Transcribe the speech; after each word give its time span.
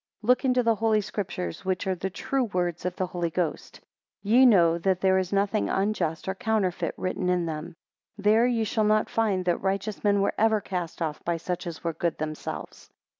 2 0.21 0.27
Look 0.29 0.43
into 0.45 0.63
the 0.63 0.73
Holy 0.73 0.99
Scriptures, 1.01 1.63
which 1.63 1.85
are 1.85 1.93
the 1.93 2.09
true 2.09 2.45
words 2.45 2.85
of 2.85 2.95
the 2.95 3.05
Holy 3.05 3.29
Ghost. 3.29 3.81
Ye 4.23 4.47
know 4.47 4.79
that 4.79 4.99
there 4.99 5.19
is 5.19 5.31
nothing 5.31 5.69
unjust 5.69 6.27
or 6.27 6.33
counterfeit 6.33 6.95
written 6.97 7.29
in 7.29 7.45
them. 7.45 7.75
3 8.15 8.23
There 8.23 8.47
you 8.47 8.65
shall 8.65 8.83
not 8.85 9.11
find 9.11 9.45
that 9.45 9.61
righteous 9.61 10.03
men 10.03 10.21
were 10.21 10.33
ever 10.39 10.59
cast 10.59 11.03
off 11.03 11.23
by 11.23 11.37
such 11.37 11.67
as 11.67 11.83
were 11.83 11.93
good 11.93 12.17
themselves. 12.17 12.89